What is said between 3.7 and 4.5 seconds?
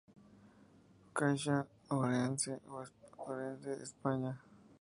España.